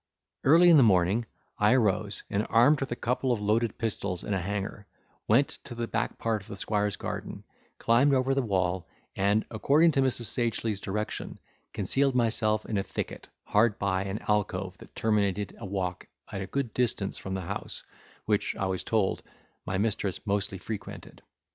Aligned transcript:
Early 0.43 0.71
in 0.71 0.77
the 0.77 0.81
morning 0.81 1.27
I 1.59 1.73
arose, 1.73 2.23
and 2.27 2.47
armed 2.49 2.79
with 2.79 2.91
a 2.91 2.95
couple 2.95 3.31
of 3.31 3.39
loaded 3.39 3.77
pistols 3.77 4.23
and 4.23 4.33
a 4.33 4.39
hanger, 4.41 4.87
went 5.27 5.59
to 5.65 5.75
the 5.75 5.85
back 5.87 6.17
part 6.17 6.41
of 6.41 6.47
the 6.47 6.57
squire's 6.57 6.95
garden, 6.95 7.43
climbed 7.77 8.15
over 8.15 8.33
the 8.33 8.41
wall, 8.41 8.87
and, 9.15 9.45
according 9.51 9.91
to 9.91 10.01
Mrs. 10.01 10.23
Sagely's 10.23 10.79
direction, 10.79 11.37
concealed 11.71 12.15
myself 12.15 12.65
in 12.65 12.79
a 12.79 12.83
thicket, 12.83 13.27
hard 13.43 13.77
by 13.77 14.01
an 14.05 14.17
alcove 14.27 14.75
that 14.79 14.95
terminated 14.95 15.55
a 15.59 15.67
walk 15.67 16.07
at 16.31 16.41
a 16.41 16.47
good 16.47 16.73
distance 16.73 17.19
from 17.19 17.35
the 17.35 17.41
house, 17.41 17.83
which 18.25 18.55
(I 18.55 18.65
was 18.65 18.83
told) 18.83 19.21
my 19.67 19.77
mistress 19.77 20.25
mostly 20.25 20.57
frequented. 20.57 21.21